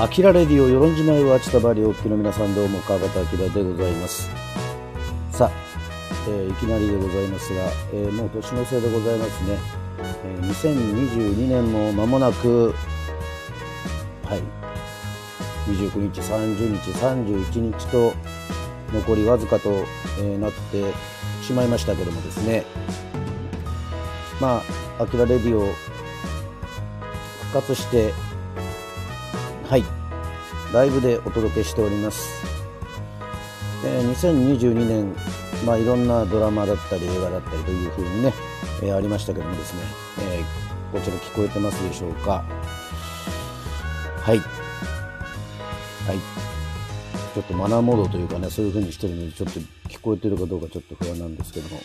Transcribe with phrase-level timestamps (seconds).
[0.00, 4.30] アキラレディオ、与論島へはちたばりおっきの皆さんどうも、川端明でございます。
[5.30, 5.50] さあ、
[6.26, 9.58] えー、いきなりでございますが、えー、もう年の瀬でございますね。
[10.24, 12.74] えー、2022年も間もなく、
[14.24, 14.42] はい、
[15.70, 18.14] 29日、30日、31日と、
[18.94, 20.82] 残りわずかと、えー、なって
[21.42, 22.64] しまいましたけどもですね、
[24.40, 24.62] ま
[24.98, 25.60] あ、アキラレディオ
[27.50, 28.14] 復活して、
[29.70, 29.84] はい、
[30.74, 32.44] ライブでお届けしております。
[33.84, 35.14] えー、2022年、
[35.64, 38.34] まあ、いろんなドラマだったり映画だったりというふうにね、
[38.82, 39.82] えー、ありましたけどもですね、
[40.32, 42.44] えー、こちら聞こえてますでしょうか？
[44.22, 44.38] はい。
[44.38, 44.42] は
[46.14, 46.18] い。
[47.32, 51.80] ちょっとマナーモードというかね、そういう風にしてるので、ちょっと聞こえてるかどうかちょっと不安なんですけども、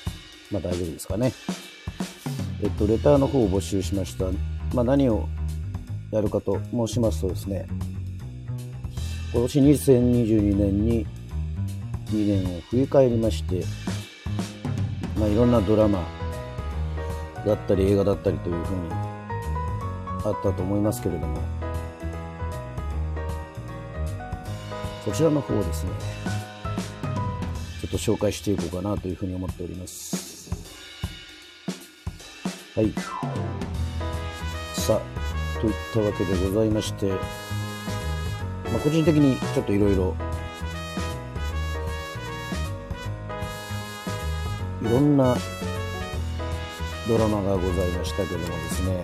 [0.49, 1.33] まあ大丈夫ですかね？
[2.63, 4.25] えっと、レターの方を募集しました。
[4.73, 5.29] まあ何を
[6.11, 7.67] やるかと申しますとですね、
[9.33, 11.05] 今年2022年に
[12.07, 13.63] 2年を振り返りまして、
[15.19, 16.03] まあ、いろんなドラマ
[17.45, 21.37] だったり映画だったりというふうにあったと思いますけれども、
[25.03, 25.91] そちらの方ですね、
[27.81, 30.49] ちょっと紹介していこうかなというふうに思っております。
[32.75, 32.91] はい。
[34.73, 35.24] さあ、
[35.61, 37.17] といったわけでございまして、ま
[38.77, 40.15] あ、個人的にちょっといろいろ
[44.81, 45.35] いろんな
[47.07, 49.03] ドラマがございましたけどもですね。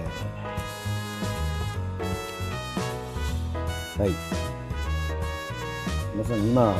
[3.97, 4.41] はい。
[6.13, 6.75] 皆さん今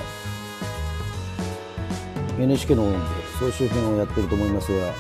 [2.39, 2.97] NHK の方で
[3.39, 4.94] 総集編をやってると思いますが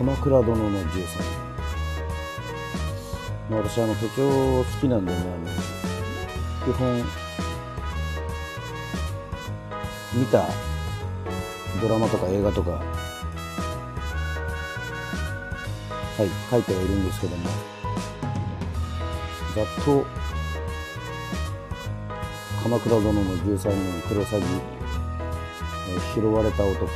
[0.00, 1.04] 鎌倉殿の13人。
[3.54, 5.20] 私、あの、手帳好きなんでね、あ
[6.66, 7.04] の、基本、
[10.14, 10.48] 見た
[11.82, 12.82] ドラマとか映画とか、は
[16.24, 17.46] い、書いてはいるんですけども、
[19.54, 20.06] ざっと、
[22.62, 24.46] 鎌倉殿の13人、黒詐欺、
[26.14, 26.86] 拾われた男、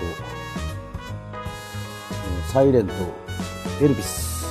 [2.55, 2.93] サイレント、
[3.83, 4.47] エルビス、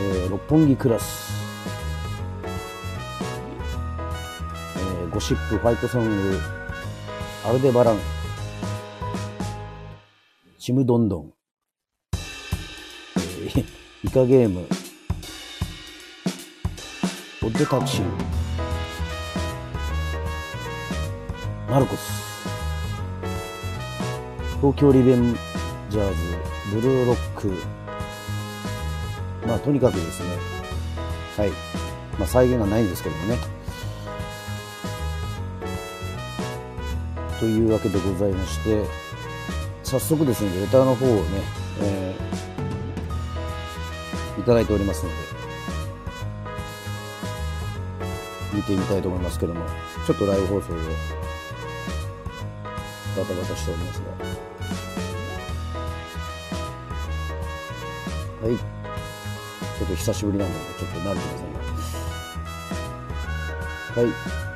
[0.00, 1.32] えー、六本木クラス、
[4.76, 6.38] えー、ゴシップ、ファイトソング、
[7.44, 7.98] アルデバラン、
[10.60, 11.32] ちむどんどん、
[12.14, 13.64] えー、
[14.04, 14.60] イカゲーム、
[17.42, 18.04] オッドタクシー、
[21.68, 22.46] マルコス、
[24.60, 25.49] 東京リベン。
[25.90, 26.14] ジャズ、
[26.72, 27.52] ブルーロック、
[29.44, 30.36] まあとにかくですね、
[31.36, 31.50] はい、
[32.16, 33.36] まあ再現がないんですけどもね。
[37.40, 38.84] というわけでございまして、
[39.82, 41.42] 早速ですね、レタの方をね、
[41.80, 45.16] えー、いただいておりますので、
[48.52, 49.66] 見てみたいと思いますけども、
[50.06, 50.78] ちょっとライブ放送で
[53.16, 61.60] バタバタしておりますが、ょっと久しぶりなので、ちょっと慣れてませんが。
[64.02, 64.12] はい。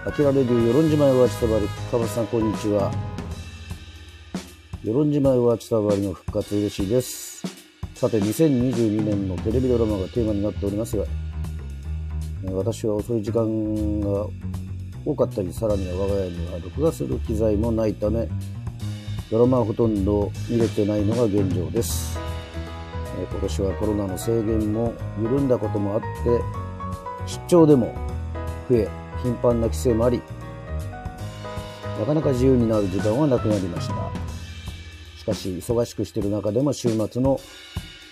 [0.07, 1.67] あきらレディオ、与論島へわちたばり。
[1.69, 2.93] かばさん、こんにちは。
[4.85, 7.43] 与論島へわちたばりの復活嬉しいです。
[7.95, 11.05] さて、2022年のテレビドラマがテーマになっておりますが、
[12.53, 14.27] 私は遅い時間が
[15.07, 18.29] 多かったり、さらには我が家には録画する機材もないため、
[19.31, 22.19] ドラマはほとんど見れてないのが現状です。
[23.19, 26.07] え今年はコロナの制限も緩んだこともあって
[27.27, 27.95] 出張でも
[28.69, 28.89] 増え
[29.23, 30.21] 頻繁な規制もあり
[31.99, 33.95] なかなか自由になる時間はなくなりました。
[35.17, 37.41] しかし忙しくしている中でも週末の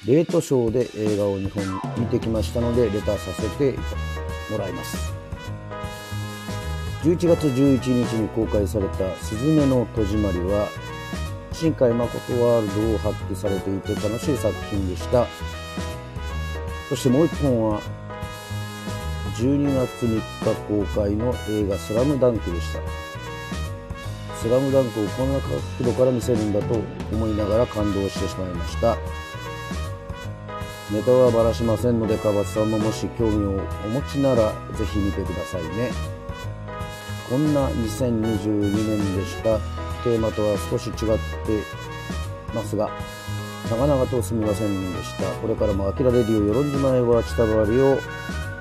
[0.06, 1.62] レートショーで映画を2本
[1.98, 3.78] 見てきましたのでレターさせて
[4.50, 5.12] もらいます。
[7.02, 10.68] 11月11日に公開された「すずめの戸締まり」は
[11.62, 15.28] 新海誠ワールドを発揮されていて楽しい作品でした。
[16.88, 17.80] そしてもう一本は
[19.36, 20.22] 12月3日
[20.66, 22.80] 公開の映画スラムダンクでした。
[24.40, 26.80] スラムダンクをこんな角度から見せるんだと
[27.12, 28.96] 思いながら感動してしまいました。
[30.90, 35.92] ネタはばらしませんので、かばさんももし興味をお持ちならぜひ見てくださいね。
[37.30, 39.81] こんな2022年でした。
[40.02, 41.02] テーマとは少し違って
[42.54, 42.90] ますが、
[43.70, 45.24] 長々とすみませんでした。
[45.40, 47.98] これからもアキラレディオ与論島へは千田バリを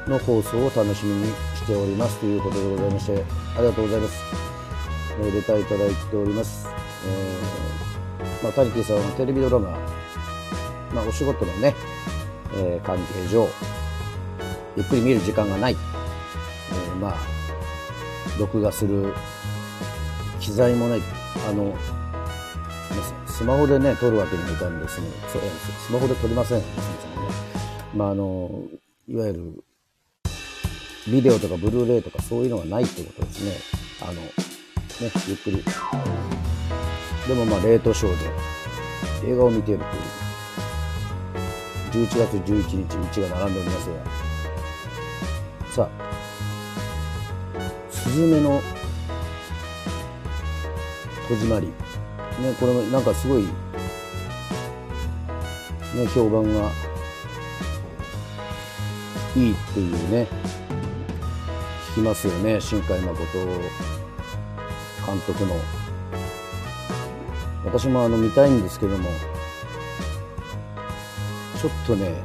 [0.07, 3.23] の放送を楽しみにしておりますということでございまして、
[3.57, 4.23] ありがとうございます。
[5.19, 6.67] えー、レターいただいております。
[7.05, 9.69] えー、まあ、タリティさんはテレビドラマ、
[10.93, 11.75] まあ、お仕事のね、
[12.53, 13.49] えー、関係上、
[14.77, 15.73] ゆっくり見る時間がない。
[15.73, 17.15] えー、まあ、
[18.39, 19.13] 録画する
[20.39, 21.20] 機材もない。
[21.49, 21.75] あの、
[23.25, 25.07] スマホでね、撮るわけにもいかんですね。
[25.87, 26.59] スマホで撮りません。
[26.59, 26.65] ね、
[27.95, 28.63] まあ、あの、
[29.07, 29.63] いわゆる、
[31.07, 33.55] ビデオとかブルーレイとかそういうのがないってことですね。
[34.01, 34.21] あの、ね、
[35.27, 35.63] ゆっくり。
[37.27, 38.19] でもまあ、冷凍ショー
[39.23, 39.83] で映画を見ている
[41.91, 43.95] という、11月11日、うちが並んでおりますが、
[45.71, 46.11] さあ、
[47.89, 48.61] スズメの
[51.31, 51.67] 戸締まり。
[51.67, 51.73] ね、
[52.59, 53.49] これもなんかすごい、ね、
[56.13, 56.69] 評判が
[59.35, 60.27] いいっていうね、
[61.91, 63.23] 聞きますよね、新海誠
[65.05, 65.55] 監督の。
[67.63, 69.09] 私もあの見たいんですけども、
[71.61, 72.15] ちょっとね、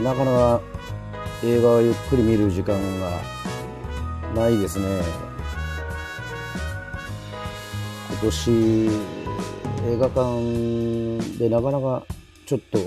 [0.00, 0.60] なかなか
[1.44, 3.10] 映画をゆっくり見る時間が
[4.34, 5.27] ないですね。
[8.20, 8.50] 今年
[9.86, 12.04] 映画館でなかなか
[12.46, 12.78] ちょっと、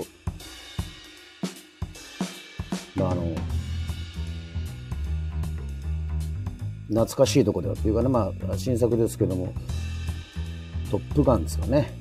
[2.94, 3.34] まあ、あの
[6.88, 9.54] 懐かしいとこではというかね、まあ、新作ですけども
[10.90, 11.98] 「トップガン」ですかね。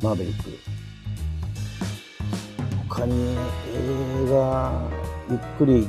[0.00, 0.50] マーベリック。
[2.88, 3.36] 他に映
[4.30, 4.88] 画
[5.28, 5.88] ゆっくり。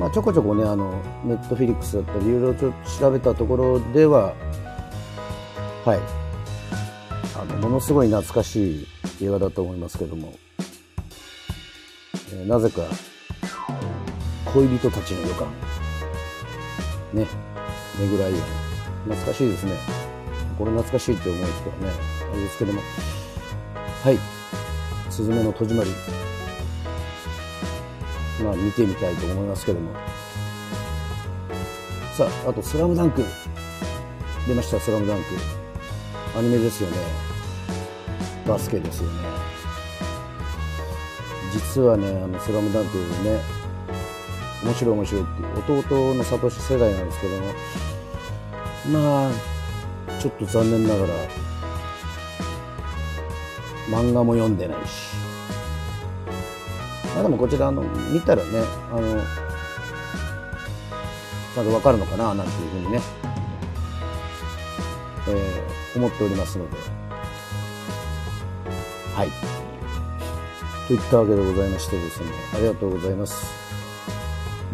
[0.00, 4.34] まあちょこちょこねあのネットフィリックスだったりいろいろ調べたところでは
[5.86, 6.00] はい。
[7.40, 8.88] あのものすごい懐かしい
[9.22, 10.34] 映画だと思いますけども、
[12.32, 12.82] えー、なぜか
[14.52, 15.46] 恋人たちの予感。
[17.14, 17.28] ね。
[18.00, 18.32] めぐらい
[19.04, 19.74] 懐かしいですね。
[20.58, 21.92] これ懐かしいって思う人はね。
[22.32, 22.80] あれですけども。
[24.02, 24.18] はい
[25.08, 25.90] 「すずめの戸締まり」
[28.42, 29.92] まあ見てみたいと思いますけども。
[32.12, 33.24] さああと「スラムダンク。
[34.48, 35.65] 出ました「スラムダンク。
[36.36, 36.96] アニメですよね。
[38.46, 39.20] バスケですよね。
[41.52, 43.40] 実はねあの「スラムダンクね
[44.62, 49.30] 面白い面白いっていう弟のサトシ世代なんですけどもまあ
[50.20, 51.14] ちょっと残念ながら
[53.88, 55.16] 漫画も読んでないし。
[57.14, 57.82] まあでもこちらの
[58.12, 58.62] 見たらね
[58.92, 59.00] あの
[61.56, 63.00] なんかわかるのかななんていうふうにね、
[65.28, 66.76] えー思っておりますので。
[69.14, 69.30] はい。
[70.86, 73.46] といったわけでございましてですね、ありがとうございます。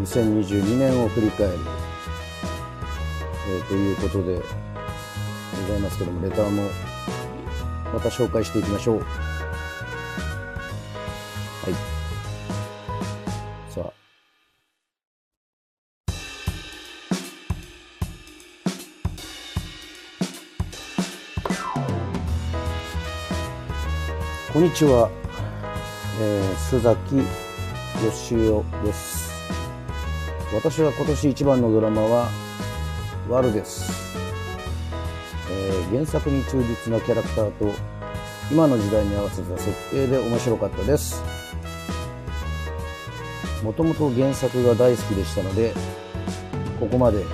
[0.01, 1.53] 2022年を振り返る、
[3.49, 6.69] えー、ということでございますけども、レターも
[7.93, 9.22] また紹介していきましょう。
[24.63, 25.11] にちは、
[26.21, 27.17] えー、須崎
[28.05, 29.33] 義雄です。
[30.55, 32.29] 私は今年一番のドラマは、
[33.29, 34.17] ワルです、
[35.51, 37.73] えー、原作に忠実なキャラクターと、
[38.53, 41.25] 今の時代に合わせた設定で面白かったです。
[43.65, 45.75] もともと原作が大好きでしたので、
[46.79, 47.25] ここまで、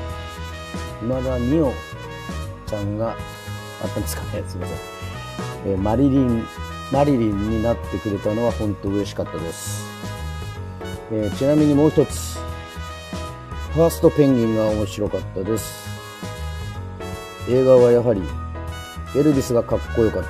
[1.02, 1.74] 未だミオ
[2.64, 4.78] ちゃんがあったんですかね、すみません。
[5.66, 6.46] えー、マリリン
[6.90, 9.84] マリリンになってくれたのは本当嬉しかったです。
[11.12, 12.38] えー、ちなみにもう一つ、
[13.74, 15.86] ファーストペンギンが面白かったです。
[17.48, 18.22] 映画はやはり、
[19.16, 20.22] エルビスがかっこよかっ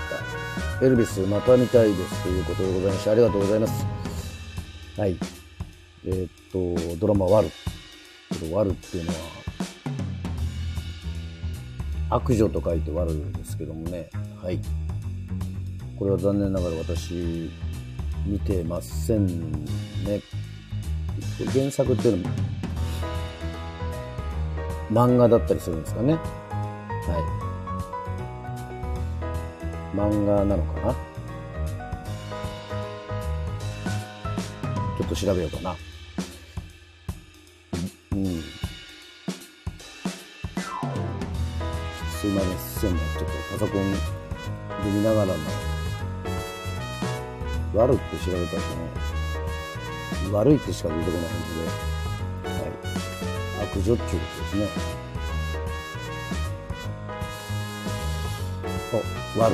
[0.80, 0.84] た。
[0.84, 3.86] エルビスまた見たいですということでございまして、ありがとうございます。
[4.96, 5.16] はい。
[6.06, 6.30] えー、っ
[6.96, 7.50] と、ドラマワル。
[8.52, 9.18] ワルっていうのは、
[12.10, 14.10] 悪女と書いてワルですけどもね。
[14.42, 14.60] はい。
[15.98, 17.50] これは残念ながら私
[18.24, 19.26] 見てません
[20.04, 20.22] ね。
[21.52, 22.34] 原作っていうのも
[24.92, 26.14] 漫画だったりするんですかね。
[26.14, 26.20] は
[29.92, 29.96] い。
[29.96, 30.94] 漫画なのかな。
[34.98, 35.76] ちょっと調べようかな。
[38.12, 38.24] うん。
[42.20, 42.94] すいません。
[42.94, 43.00] ね。
[43.18, 43.98] ちょっとパソコンで
[44.90, 45.34] 見ながらの、
[47.75, 52.72] 悪って調べたらその、悪いってしか出てこない感じで、はい。
[53.64, 54.68] 悪女っていうことですね。
[59.38, 59.52] あ、悪。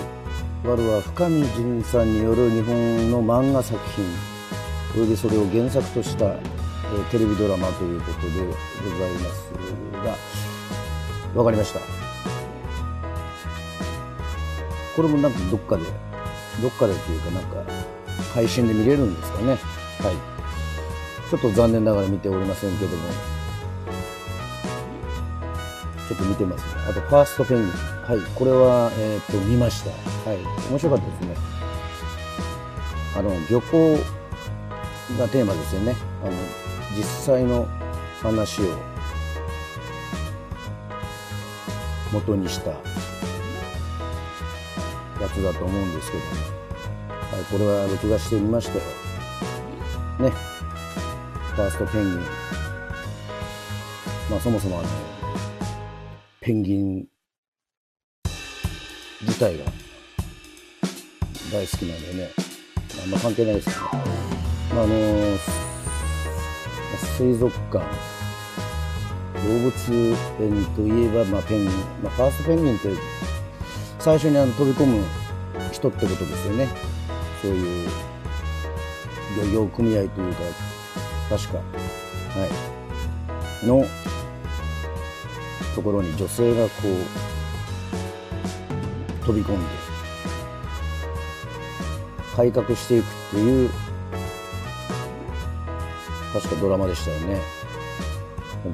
[0.65, 4.05] 悪は深見淳さんによる日本の漫画作品、
[4.97, 9.53] およびそれを原作とした、えー、テレビドラマということでございます
[11.35, 11.81] が、わかりました。
[14.97, 15.83] これもなんかどっかで、
[16.63, 17.57] どっかでというかなんか、
[18.35, 19.51] 配信で見れるんですかね。
[19.53, 19.59] はい。
[21.31, 23.03] ちょっと残念ながら見ておりませんけども、
[26.09, 26.73] ちょっと見てますね。
[26.91, 27.71] あと、ファーストペンギン。
[27.71, 28.19] はい。
[28.35, 29.91] これは、えっ、と、見ました。
[30.29, 30.39] はい。
[30.69, 31.37] 面白かったですね。
[33.17, 33.95] あの、漁港
[35.17, 35.95] がテーマですよね。
[36.25, 36.33] あの、
[36.97, 37.69] 実際の
[38.21, 38.65] 話を
[42.13, 42.79] 元にしたや
[45.33, 46.64] つだと思うんですけども、
[47.51, 48.81] これは録画してみましたよ。
[50.21, 50.31] ね。
[51.55, 52.21] ファーストペンギン。
[54.31, 54.89] まあそもそもあの、
[56.41, 57.07] ペンギン
[59.23, 59.65] 自体が
[61.53, 62.31] 大好きなんでね、
[63.03, 63.81] あんま関係ないですよね。
[64.75, 65.39] まあ、あの
[67.17, 67.85] 水族館、
[69.47, 71.69] 動物園といえば、まあ、ペンギン、
[72.03, 72.89] まあ、ファーストペンギンって
[74.01, 75.05] 最初にあの飛び込む
[75.71, 76.94] 人ってことですよね。
[77.45, 77.89] そういう
[79.37, 80.41] 漁業組合というか、
[81.29, 81.63] 確か、は
[83.63, 83.85] い、の
[85.75, 86.89] ところに女性がこ
[89.23, 89.67] う飛び込んで
[92.35, 93.71] 改革していくっていう
[96.33, 97.43] 確かドラマでしたよね。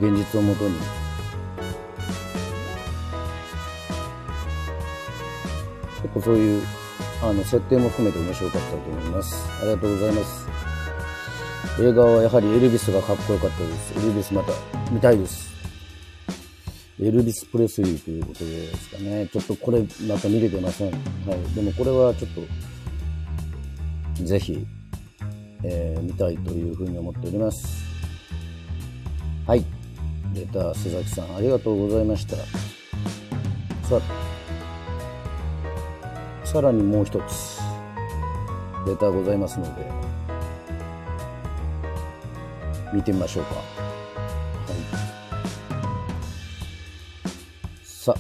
[0.01, 0.79] 現実をもとに。
[6.03, 6.80] 結構そういう
[7.23, 10.49] あの設定も含めて面白かったと思いますありがとうございます
[11.81, 14.53] 映画はやはりエルビスがかっこよかったですエルビスまた
[14.91, 15.51] 見たいです
[17.03, 19.27] エルビス・プレスリーということですかね。
[19.29, 20.93] ちょっとこれまた見れてません。
[20.93, 20.99] は
[21.35, 21.55] い。
[21.55, 22.31] でもこれはちょっ
[24.19, 24.67] と、ぜひ、
[25.65, 27.83] えー、見たいというふうに思っております。
[29.47, 29.65] はい。
[30.35, 32.37] レター、須崎さん、ありがとうございました。
[32.37, 32.43] さ
[33.93, 34.30] あ、
[36.53, 37.61] さらにもう一つ、
[38.85, 39.89] レターございますので、
[42.93, 43.55] 見てみましょうか。
[47.95, 48.17] さ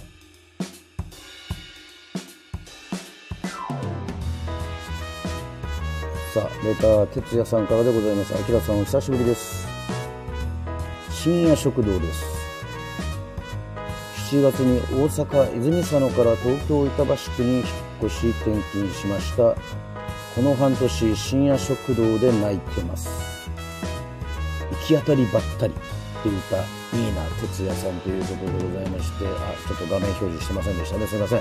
[6.37, 8.33] あ、レター、哲也さんからでございます。
[8.33, 9.67] あきらさん、お久しぶりです。
[11.11, 12.25] 深夜食堂です。
[14.31, 17.67] 7月に大阪泉佐野から東京板橋区に引っ
[18.05, 19.55] 越し転勤しました。
[20.35, 23.09] この半年、深夜食堂で泣いてます。
[24.71, 25.83] 行き当たりばったりって
[26.25, 26.57] 言った
[26.97, 31.07] いいな哲也さんということでございまして、あ、ちょっと画面表示してませんでしたね。
[31.07, 31.41] すいません。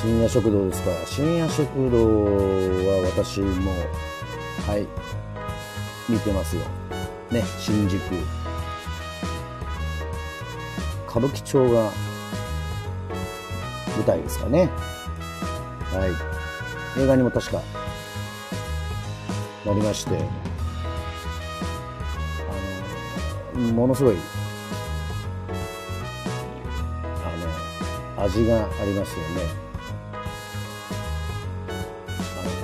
[0.00, 0.90] 深夜食堂ですか？
[1.06, 3.72] 深夜食堂は私も、
[4.66, 4.86] はい、
[6.08, 6.62] 見てますよ。
[7.30, 8.00] ね、新宿。
[11.08, 11.90] 歌舞伎町が
[14.02, 14.68] 舞台ですかね。
[15.92, 17.00] はい。
[17.00, 17.62] 映画にも確か、
[19.64, 20.18] なりまして、
[23.54, 24.16] あの、ものすごい、
[28.16, 29.62] あの、味がありますよね。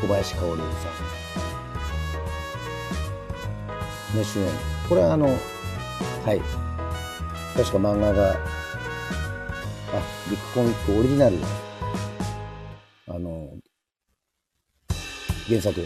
[0.00, 0.62] 小林薫さ
[4.14, 4.18] ん。
[4.18, 4.48] ね、主演。
[4.88, 6.40] これはあの、はい。
[7.56, 8.57] 確か漫画が、
[10.28, 11.38] ビッグコミックオリジナル
[13.08, 13.48] あの、
[15.48, 15.80] 原作。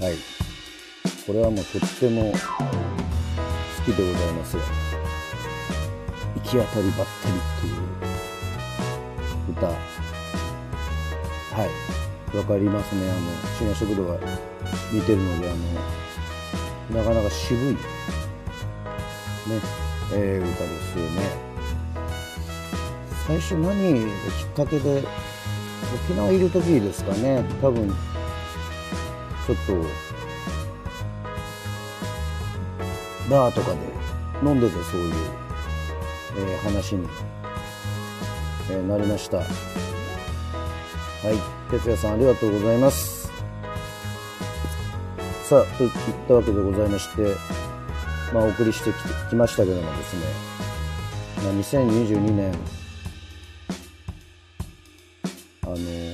[0.00, 0.14] はい。
[1.26, 2.38] これはもうとっても好
[3.84, 4.56] きでございます。
[4.56, 4.62] 行
[6.42, 7.74] き当たりばったりっていう
[9.50, 9.66] 歌。
[9.66, 9.74] は
[12.32, 12.36] い。
[12.36, 13.10] わかりますね。
[13.10, 13.20] あの、
[13.58, 14.16] 深夜食堂が
[14.92, 15.54] 見てるので、あ
[16.94, 17.78] の、なかなか渋い、ね、
[20.12, 21.49] えー、歌ですよね。
[23.30, 25.04] 最初何がきっかけで、
[26.08, 27.94] 沖縄いる時ですかね、多分、ちょ
[29.54, 29.72] っと、
[33.30, 33.78] バーとかで
[34.42, 35.14] 飲んでてそういう、
[36.38, 37.08] えー、話に、
[38.68, 39.36] えー、なりました。
[39.36, 39.46] はい。
[41.70, 43.30] 哲也さんありがとうございます。
[45.44, 45.90] さあ、といっ
[46.26, 47.36] たわけでございまして、
[48.34, 50.24] まあ、お送りしてきてきましたけどもですね、
[51.44, 52.79] ま、2022年
[55.72, 56.12] あのー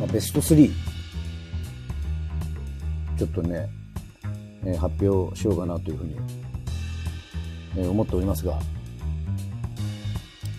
[0.00, 0.70] まあ、ベスト3
[3.18, 3.68] ちょっとね、
[4.64, 6.16] えー発表しようかなというふうに、
[7.76, 8.58] えー思っておりますが。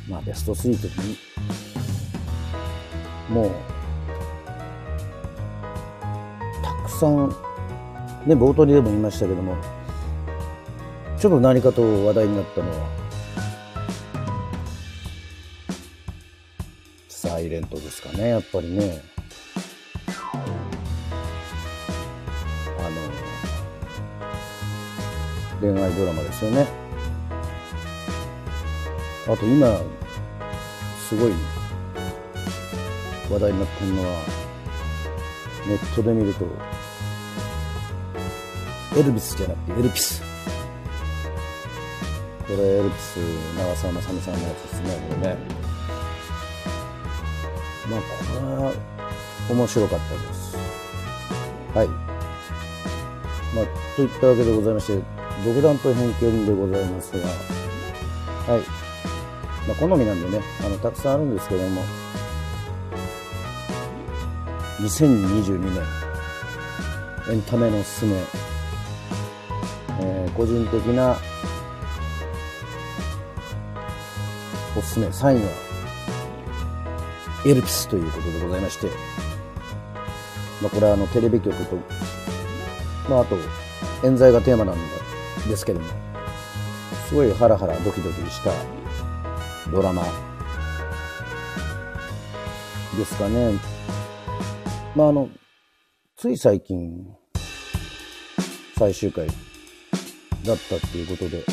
[0.09, 1.17] まあベスト3とに
[3.29, 3.51] もう
[6.61, 7.29] たくさん
[8.25, 9.55] ね冒頭にでも言いましたけども
[11.17, 13.02] ちょっと何かと話題になったのは
[17.45, 19.03] イレントですかねやっぱりね。
[22.79, 22.95] あの
[25.73, 26.67] 恋愛ドラマですよね。
[29.27, 29.77] あと今
[31.07, 31.33] すごい
[33.29, 34.09] 話題になってるのは
[35.67, 36.45] ネットで見ると
[38.97, 40.21] エルビスじゃなくてエルピス。
[42.45, 43.17] これエルピス
[43.57, 45.62] 長澤まさみさんのやつですねこれね。
[47.89, 48.73] まあこれは
[49.49, 50.57] 面白かったです。
[51.73, 51.87] はい。
[51.87, 54.99] まあといったわけでございまして
[55.45, 57.27] 独断と偏見でございますが。
[58.53, 58.61] はい。
[59.67, 61.81] まあ好みなんでねあのたくさんあるんですけども。
[64.81, 65.81] 2022年
[67.29, 68.17] エンタメのおすすめ、
[70.01, 71.15] えー個人的な
[74.75, 75.07] おすすめ。
[75.07, 75.72] 3位は
[77.45, 78.88] エルピスということでございまして、
[80.62, 81.75] まあ、これはあのテレビ局と、
[83.09, 83.35] まあ、あと
[84.03, 84.77] 冤罪がテーマなん
[85.47, 85.88] ですけども
[87.09, 88.51] すごいハラハラドキドキした
[89.71, 90.03] ドラマ
[92.97, 93.53] ですかね。
[94.95, 95.29] まああの
[96.15, 97.07] つい最近
[98.77, 101.43] 最終回だったっていうことで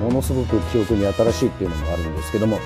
[0.00, 2.58] ものすごく記憶に新しいっていうのもあるんですけども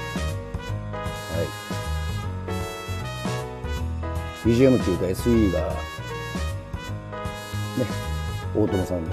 [4.46, 5.74] BGM っていうか SE がね
[8.54, 9.04] 大友さん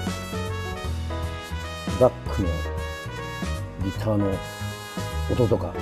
[1.98, 2.48] バックの
[3.84, 4.32] ギターの
[5.32, 5.74] 音とか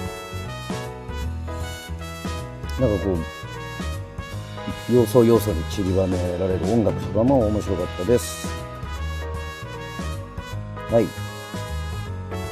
[2.81, 3.19] なんかこう
[4.93, 8.49] 要素要素に散りばめられる音楽とかも面白かったです。
[10.91, 11.07] はい。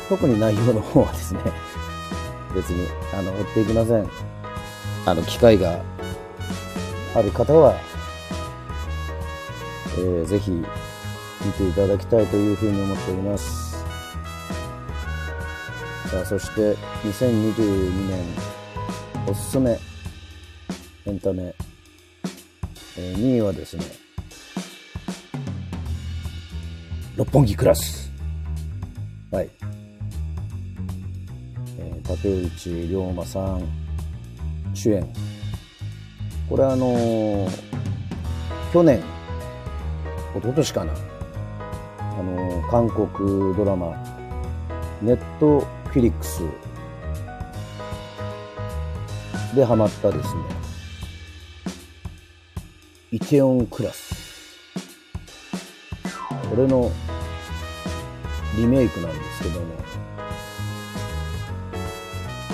[0.09, 1.41] 特に内容の方はですね
[2.55, 4.09] 別にあの追っていきません。
[5.07, 5.81] あの機会が
[7.15, 7.75] ある方は、
[9.99, 10.67] えーぜひ見
[11.55, 13.71] ていただきたいというふうに思っております。
[16.11, 18.19] さあそして2022年
[19.27, 19.79] おすすめ
[21.07, 21.55] エンタメ、
[22.99, 23.85] えー2位はですね
[27.17, 28.11] 六本木クラス。
[29.31, 29.51] はい、
[31.79, 33.69] えー竹内涼真さん
[34.75, 35.30] 主演。
[36.51, 37.49] これあの
[38.73, 38.99] 去年
[40.37, 40.93] 一昨年かな
[41.99, 43.97] あの韓国ドラマ
[45.01, 46.43] ネットフィリックス
[49.55, 50.43] でハマったですね
[53.13, 54.21] イテオンクラス。
[56.49, 56.91] これの
[58.57, 59.67] リメイクなんですけども。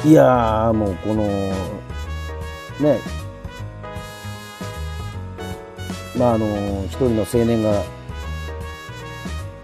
[0.04, 1.24] いやーもうこの
[2.80, 3.00] ね
[6.16, 6.46] まああの
[6.86, 7.82] 一人の青年が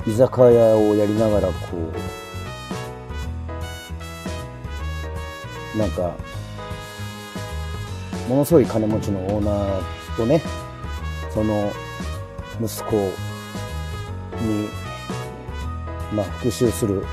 [0.06, 1.76] 居酒屋をやりながらこ
[5.74, 6.14] うなんか
[8.28, 10.42] ものすごい金持ちのオーナーとね
[11.32, 11.72] その
[12.60, 12.96] 息子
[14.42, 14.68] に
[16.12, 17.04] まあ復讐する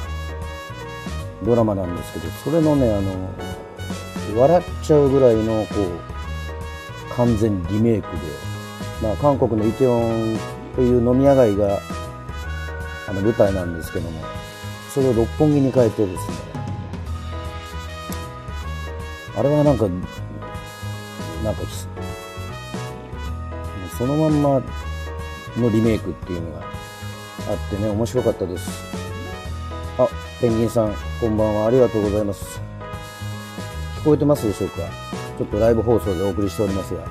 [1.44, 3.14] ドラマなんですけどそれのねあの
[4.36, 8.49] 笑っちゃうぐらいのこう完全リメイクで、
[9.02, 10.40] まあ、韓国のイテウォン
[10.76, 11.80] という飲み屋街が
[13.08, 14.22] あの舞台なんですけども
[14.94, 16.36] それを六本木に変えてですね。
[19.38, 19.88] あれはなんか
[21.44, 21.62] なんか
[23.98, 24.62] そのまんま
[25.58, 26.66] のリメイクっていうのが
[27.50, 28.70] あってね面白かったです。
[29.98, 30.08] あ
[30.42, 31.68] ペンギンさんこんばんは。
[31.68, 32.62] ありがとうございます。
[34.02, 34.78] 聞こえてますでしょうか？
[35.38, 37.06] ちょっとライブ放送でお送りしておりますが、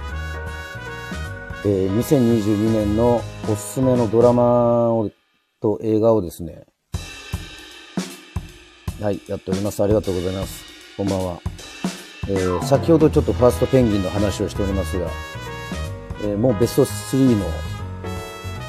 [1.71, 5.11] えー2022年のおすすめのドラマを
[5.61, 6.65] と映画をですね。
[9.03, 9.83] はいやっております。
[9.83, 10.65] ありがとうございます。
[10.97, 11.41] こんばんは、
[12.27, 15.11] えー先ほどちょっとファーストペンギンの話をしておりますが、
[16.23, 17.45] えーもうベスト3の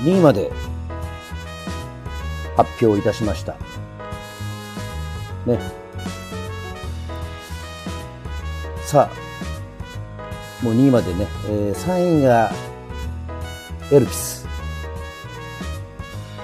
[0.02, 0.52] 2位まで
[2.58, 3.54] 発表いたしました。
[5.46, 5.58] ね。
[8.82, 12.52] さあ、もう2位までね、えー、3位が
[13.92, 14.48] エルピス、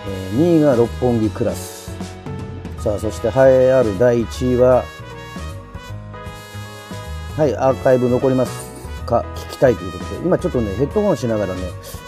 [0.07, 1.91] えー、2位が六本木クラス、
[2.79, 3.31] さあ、そして栄
[3.67, 4.83] えある第1位は、
[7.37, 8.65] はい、アーカイブ残ります
[9.05, 9.23] か。
[9.35, 11.61] 聞きたいということで、今ちょっとね、ヘッドホンしながらね、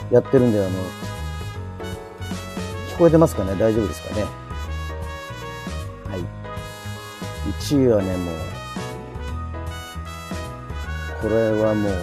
[0.10, 0.70] やってるんで、あの、
[2.90, 3.52] 聞こえてますかね？
[3.56, 4.24] 大丈夫ですかね？
[4.24, 6.22] はい。
[7.60, 8.36] 1位はね、もう、
[11.22, 11.94] これはもう、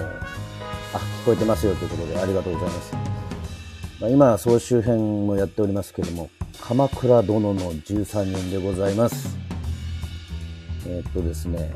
[0.92, 2.92] あ、聞こえてますよということで、ありがとうございます。
[4.04, 6.28] まあ、今、総集編もやっておりますけども、
[6.60, 9.34] 鎌倉殿の13人でございます。
[10.86, 11.72] えー、っとですね、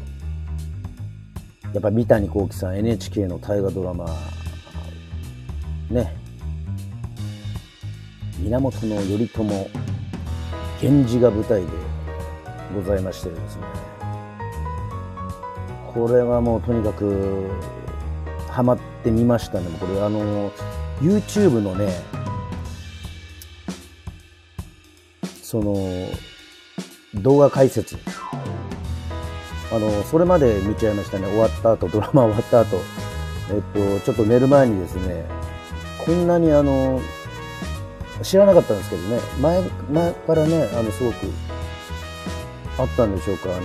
[1.73, 4.07] やっぱ三谷幸喜さん NHK の大河ドラマ
[5.91, 6.15] ね
[8.41, 9.43] 源頼朝
[10.83, 11.67] 源氏が舞台で
[12.75, 13.63] ございましてですね
[15.95, 17.49] これはもうとにかく
[18.51, 20.51] ハマってみましたねこれあの
[21.01, 22.18] YouTube のね
[25.49, 25.75] その
[27.15, 27.97] 動画解説
[29.73, 31.27] あの、それまで見ちゃいましたね。
[31.27, 32.77] 終わった後、ドラマ 終わった後。
[33.51, 35.25] えっと、ちょっと寝る前にですね、
[36.05, 37.01] こんなにあの、
[38.23, 41.17] 知らなかったんですけどね、前、前からね、あの、すごく、
[42.77, 43.63] あったんでしょうか、あの、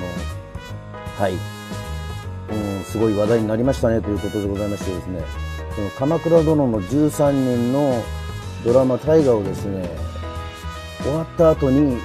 [1.20, 1.34] はい。
[1.34, 5.22] うん、すごい話題になりましたね、ということでございましてですね、
[5.76, 8.02] その鎌倉殿の13人の
[8.64, 10.13] ドラマ大河をですね、
[11.04, 11.98] 終わった後に、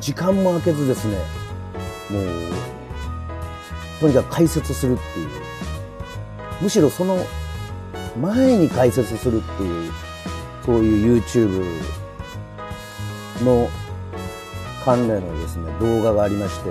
[0.00, 1.16] 時間も空けずですね、
[2.10, 2.24] もう、
[4.00, 5.28] とにかく解説するっていう。
[6.60, 7.18] むしろその
[8.20, 9.92] 前に解説するっていう、
[10.64, 11.64] そういう YouTube
[13.44, 13.68] の
[14.84, 16.70] 関連のですね、動画がありまして、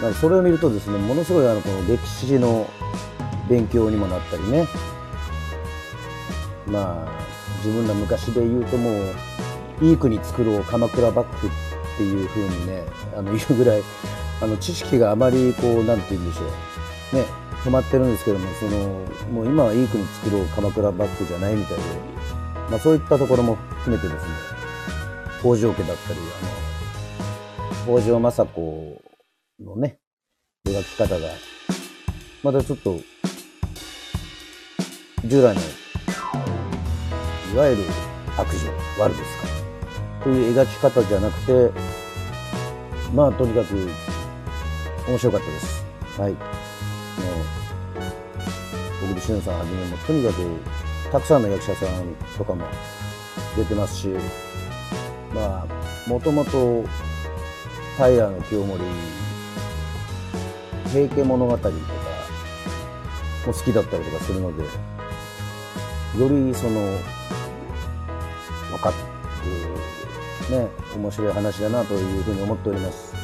[0.00, 2.68] なんかそれを見るとですね、ものすごいあの、この歴史の
[3.48, 4.66] 勉強にもなったりね、
[6.66, 7.20] まあ、
[7.64, 8.94] 自分ら昔で言うともう、
[9.80, 11.50] いい国作ろう鎌倉幕府っ
[11.96, 12.84] ていう風にね、
[13.16, 13.82] あの、言うぐらい、
[14.42, 16.44] あの知識があまりこうなんて言うんでしょ
[17.12, 17.16] う。
[17.16, 17.24] ね
[17.64, 21.82] 止まってるんですけどもそのもう今はいい国作ろう鎌倉幕府じゃないみたいで、
[22.70, 24.30] まあ、そういったところも含めてですね
[25.40, 26.20] 北条家だったり
[27.86, 29.02] あの北条政子
[29.62, 29.98] のね
[30.66, 31.28] 描き方が
[32.42, 32.98] またちょっと
[35.26, 35.60] 従来の
[37.52, 37.82] いわゆる
[38.38, 39.49] 悪女悪ですか。
[40.22, 41.70] という描き方じゃなくて
[43.14, 43.74] まあとにかく
[45.08, 45.84] 面白かったです。
[46.18, 46.32] はい。
[46.32, 46.42] もう、
[49.02, 52.64] 小栗旬さんはじめも、とにかく、たくさんの役者さんとかも
[53.56, 54.08] 出てますし、
[55.34, 56.84] まあ、もともと、
[57.96, 58.78] 平清盛、
[60.92, 61.70] 平家物語とか
[63.46, 64.68] も好きだったりとかするので、よ
[66.28, 66.80] りその、
[68.70, 68.94] 分かる、
[70.50, 73.14] ね、面白い話だなというふうに思っております。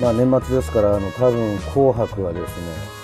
[0.00, 2.98] まあ年末ですから、あの、多分紅白はですね、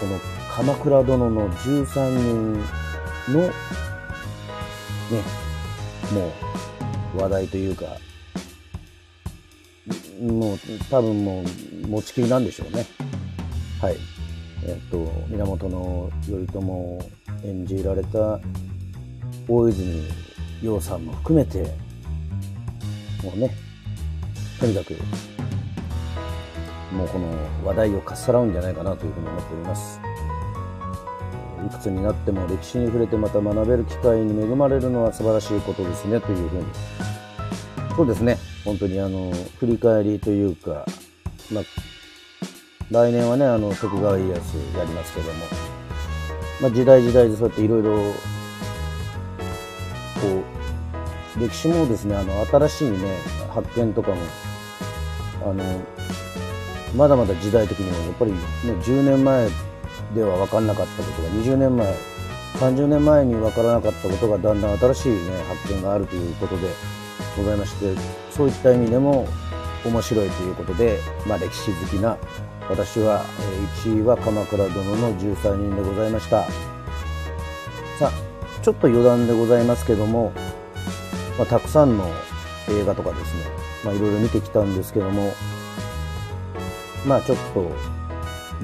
[0.00, 0.18] この
[0.54, 2.52] 鎌倉殿の13人
[3.32, 3.52] の、ね、
[6.12, 6.32] も
[7.16, 7.86] う話題というか、
[10.20, 10.58] もう
[10.90, 11.42] 多分も
[11.84, 12.86] う持ちきりなんでしょうね。
[13.80, 13.96] はい。
[14.64, 17.00] えっと、源頼朝を
[17.44, 18.38] 演じられた
[19.48, 20.04] 大泉
[20.62, 21.62] 洋さんも含めて、
[23.22, 23.50] もうね、
[24.58, 24.94] とにかく
[26.92, 27.28] もうこの
[27.64, 30.00] 話題をかっさらうんじゃないかなというふうに思っております。
[31.66, 36.64] いくつになっても歴史に触れてまた学べる機会に恵まれるのは素晴らしいことですねというふうに。
[37.96, 38.38] そうですね。
[38.64, 40.84] 本当にあの、振り返りというか、
[41.52, 41.64] まあ、
[42.90, 45.44] 来年はね、あの、徳川家康やりますけども、
[46.60, 48.12] まあ、時代時代でそうやっていろいろ、
[50.22, 50.42] こ
[51.36, 53.18] う、歴史もですね、あの、新しいね、
[53.50, 54.16] 発見とかも、
[55.44, 55.62] あの、
[56.96, 58.38] まだまだ時代的にはやっぱり、ね、
[58.82, 59.48] 10年前
[60.14, 61.94] では分かんなかったことが20年前
[62.54, 66.68] 30年前に分からなかったことがだんだん新しい、ね、発見があるということで
[67.36, 67.94] ございまして
[68.30, 69.26] そういった意味でも
[69.84, 72.18] 面白いということで、まあ、歴史好きな
[72.68, 73.24] 私は
[73.84, 76.44] 1位は鎌倉殿の13人でございました。
[77.98, 78.31] さあ
[78.62, 80.32] ちょっと余談でございますけども、
[81.38, 82.08] まあ、たくさんの
[82.70, 83.42] 映画とかですね、
[83.84, 85.32] まあ、いろいろ見てきたんですけども
[87.06, 87.70] まあちょっと、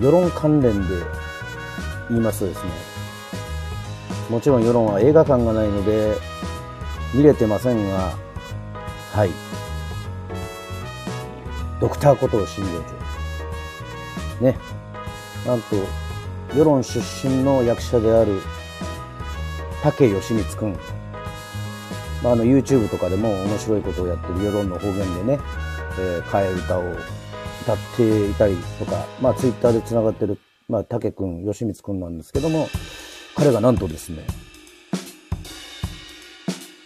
[0.01, 0.95] 世論関連で
[2.09, 2.71] 言いますとですね、
[4.31, 6.17] もちろん世論は映画館がないので、
[7.15, 8.13] 見れてませんが、
[9.13, 9.31] はい。
[11.81, 12.83] ドクターことを診療
[14.39, 14.45] 所。
[14.45, 14.57] ね。
[15.45, 15.77] なんと、
[16.57, 18.41] 世論出身の役者である
[19.83, 20.73] 武義光くん。
[22.23, 25.39] まあ、あの YouTube とかでも面白いことをやってる世論の方言でね、
[25.99, 26.83] えー、替え歌を
[27.63, 30.39] 歌っていたりとか、まあ、Twitter で繋がってる、
[30.69, 32.69] まあ、武くん、義光くんなんですけども、
[33.37, 34.27] 彼がなんとですね、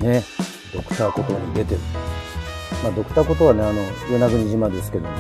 [0.01, 0.23] ね、
[0.75, 1.81] ドクターことに出てる。
[2.83, 5.17] まあ、ドクターことはね、あの、与那国島ですけども、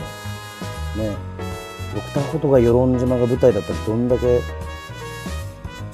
[0.96, 1.16] ね、
[1.94, 4.40] ドクターことが与論島が舞台だったらどんだけ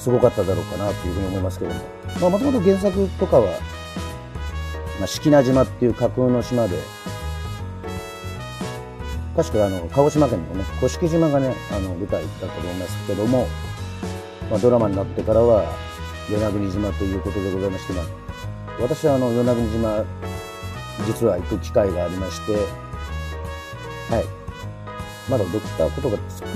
[0.08, 1.80] すごかっただろうかなというふうに思いますけども。
[2.18, 3.50] まあ、もともと原作とかは、
[4.98, 6.78] まあ、式名島っていう架空の島で、
[9.36, 13.46] 確かあの、鹿児島県のね、甑島がね、あの、舞台だったと思いますけども、
[14.50, 15.64] まあ、ドラマになってからは、
[16.30, 18.04] 与那国島ということでございまして、まあ、
[18.80, 20.06] 私はあの、与那国島、
[21.06, 22.54] 実は行く機会がありまして、
[24.14, 24.24] はい。
[25.30, 26.48] まだドクターことが作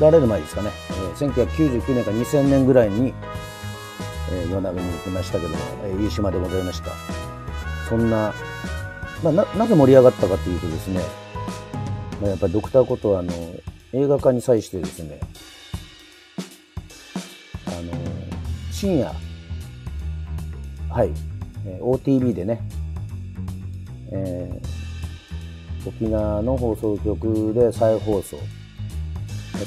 [0.00, 3.14] られる前ですかね、えー、1999年か2000年ぐらいに、
[4.32, 6.90] えー、与那国に行きましたけども、えー、飯島でございました。
[7.88, 8.34] そんな、
[9.22, 11.00] まあ、な、なぜ盛り上がったかというとですね、
[12.20, 13.32] まあ、やっぱりドクターことは、あの、
[13.92, 15.20] 映画化に際してですね、
[17.66, 17.92] あの、
[18.72, 19.12] 深夜、
[20.90, 21.10] はい、
[21.66, 22.60] えー、OTV でね、
[24.12, 24.84] えー
[25.86, 28.38] 沖縄の放送局で再放送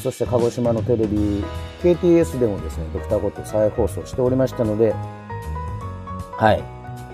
[0.04, 1.44] そして鹿児島のテレビ
[1.82, 4.94] KTS でもですねドクターコット再放送しておりましたので
[6.38, 6.64] はい。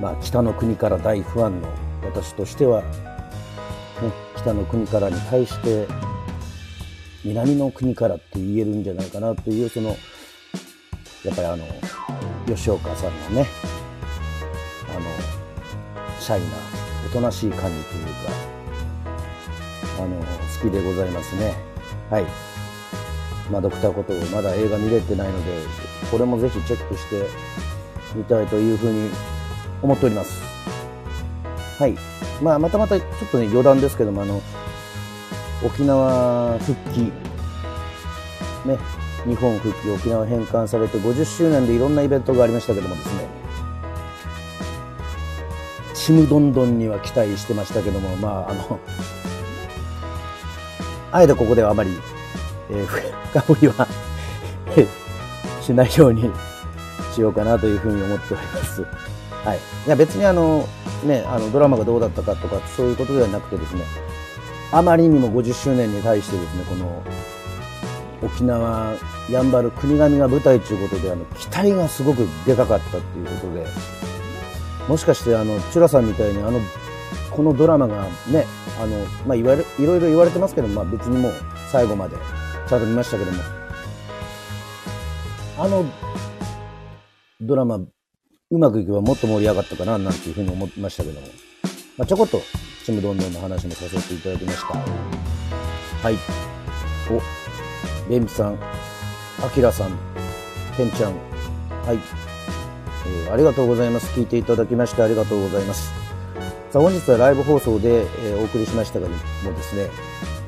[0.02, 1.70] まあ北の国から大ファンの
[2.04, 2.90] 私としては、ね、
[4.36, 5.88] 北の国からに対して
[7.24, 9.90] 南の国からって言えるんじゃないかなというその
[11.24, 11.66] やっぱりあの
[12.46, 13.48] 吉岡さんのね
[14.90, 16.48] あのシャイな
[17.08, 18.12] おとなしい感じというか
[20.00, 21.54] あの好きでございますね。
[22.10, 22.53] はい。
[23.54, 25.52] まあドクターことまだ映画見れてないので
[26.10, 27.28] これもぜひチェックして
[28.16, 29.12] みたいというふうに
[29.84, 30.42] 思っております。
[31.78, 31.96] はい。
[32.42, 34.42] まあまたまたちょっとね余談ですけどもあの
[35.64, 37.12] 沖縄復帰。
[38.68, 38.80] ね。
[39.26, 43.28] 日本復帰沖縄返還されて50周年でいろんなイベントがありましたけどもですね。
[45.94, 48.80] ちむどんどんには期待してましたけどもまああの
[51.14, 51.92] あえてここではあまり、
[52.70, 52.86] えー、
[53.32, 53.88] 深掘りは
[55.62, 56.30] しないように
[57.14, 58.86] しようかなというふうに思っております。
[59.46, 59.58] はい。
[59.58, 60.68] いや別にあの、
[61.04, 63.84] ね、あのドラマがどうだったかとかそういうことではなくてですね、
[64.72, 67.04] あまりにも50周年に対してですね、この
[68.24, 68.96] 沖縄
[69.30, 73.68] やんばる国神が舞台ということで、あの、期待がすごくでかかったっていうことで、
[74.88, 76.60] もしかしてあの、チュラさんみたいにあの
[77.36, 78.46] このドラマがね、
[78.80, 81.34] あの、まあ、いわれ、いろいろ言われてますけど、まあ、別にもう
[81.72, 82.16] 最後まで
[82.74, 83.38] ちゃんと見ましたけども、
[85.60, 85.86] あの
[87.40, 87.88] ドラマ、う
[88.58, 91.28] まくいけばもっと盛り上がったかな、なんていうふうに思いましたけども、
[91.98, 92.42] まあ、ちょこっと、
[92.84, 94.74] ちむどんどんの話もさせていただきました。
[94.74, 96.16] はい。
[97.12, 98.58] お、レンピさん、
[99.44, 99.92] あきらさん、
[100.76, 101.12] けんちゃん、
[101.86, 102.00] はい。
[103.06, 104.08] えー、ありがとうございます。
[104.20, 105.92] 聞いていただきましてありがとうございます。
[106.72, 109.16] さあ本日はライブ放送で、えー、お送りしましたがも
[109.54, 109.92] ですね、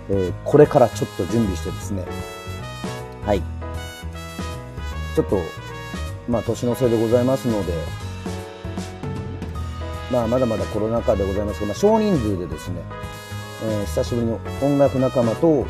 [0.09, 2.05] えー、これからちょっと準備してですね、
[3.25, 3.41] はい。
[5.15, 5.39] ちょっと、
[6.27, 7.73] まあ年のせいでございますので、
[10.11, 12.81] まあまだまだコロナ禍でございますが、まあ少人数でですね、
[13.63, 15.65] えー、久しぶりに音楽仲間と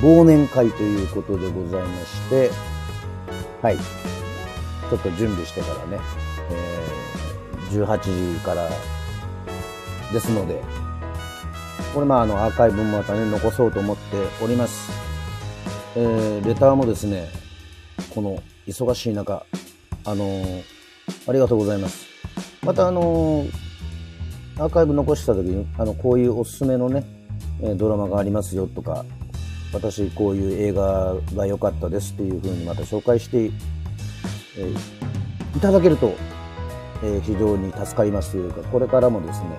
[0.00, 2.50] 忘年会ということでございまして、
[3.62, 3.78] はい。
[3.78, 6.00] ちょっと準備してからね、
[6.50, 6.78] えー
[7.70, 8.68] 18時から
[10.12, 10.62] ですので、
[11.94, 14.02] これまああのアーカイブもまたね、残そうと思って
[14.42, 14.90] おります。
[15.96, 17.28] えー、レターもですね、
[18.14, 19.44] この忙しい中、
[20.04, 20.62] あのー、
[21.26, 22.06] ありがとうございます。
[22.64, 23.52] またあのー、
[24.58, 27.04] アーカイブ残した時に、あの、こういうおすすめのね、
[27.62, 29.04] えドラマがありますよとか、
[29.72, 33.50] 私こういう映画が良かったですっていう風にまた紹介して、え
[35.56, 36.14] いただけると
[37.02, 39.50] えー、非常に助かりますというか、これからもですね、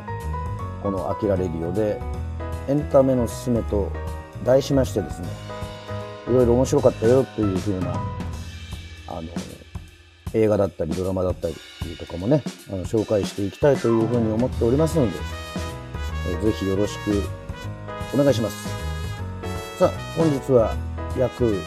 [0.84, 2.00] このアキラレディオで
[2.70, 3.92] エンタメのすすめと
[4.46, 5.28] 題しましてですね、
[6.28, 7.94] いろいろ面白かったよというふうな、
[9.08, 9.24] あの、
[10.36, 11.56] 映画だったりドラマだったり
[12.00, 15.18] とかもね、あの紹介していきたいというふうに思っておりますので、
[16.30, 17.24] えー、ぜひよろしく
[18.14, 18.70] お願いします。
[19.80, 20.76] さあ、本日は
[21.18, 21.60] 約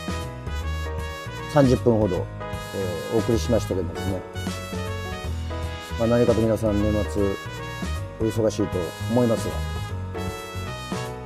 [1.53, 2.25] 30分ほど、
[2.77, 4.21] えー、お送りしましたけどですね、
[5.99, 7.35] まあ、何かと皆さん年末
[8.21, 8.79] お忙しいと
[9.11, 9.72] 思いますが、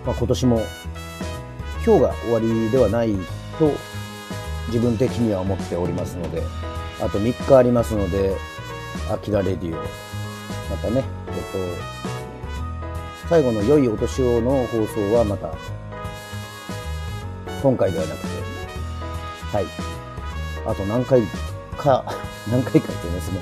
[0.07, 0.63] まあ、今年も
[1.85, 3.15] 今日が終わりではない
[3.59, 3.73] と
[4.69, 6.43] 自分的には思っておりますので、
[7.01, 8.37] あと3日ありますので、
[9.11, 9.81] アキラレディオ、
[10.71, 15.53] またね、えっと、最後の良いお年をの放送はまた、
[17.61, 18.27] 今回ではなくて、
[19.53, 19.67] はい、
[20.67, 21.23] あと何回
[21.77, 22.05] か、
[22.49, 23.41] 何回かっていうですね、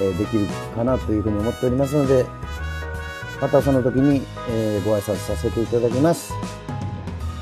[0.00, 2.26] え、できるかなというふうに思っておりますので、
[3.42, 6.32] またその時に、えー、ご挨拶させていただきます。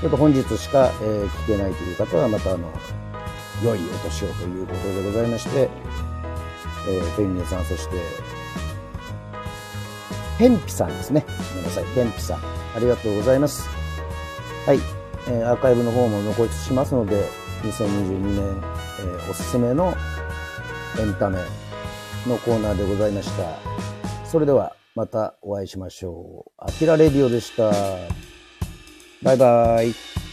[0.00, 2.72] ちょっと本日しか、えー、聞けないという方は、またあの、
[3.62, 5.68] 良いお年をということでございまして、
[6.88, 7.96] えー、ペンギンさん、そして、
[10.38, 11.22] ペンピさんですね。
[11.50, 12.38] ごめんなさい、ペンピさん。
[12.38, 13.68] ありがとうございます。
[14.64, 14.78] はい。
[15.28, 17.28] えー、アーカイブの方も残しますので、
[17.62, 18.62] 2022年、
[19.00, 19.94] えー、おすすめの
[20.98, 21.36] エンタメ
[22.26, 23.58] のコーナーでございました。
[24.26, 26.52] それでは、またお会いしましょう。
[26.58, 27.70] アキラレディオでした。
[29.22, 30.29] バイバイ。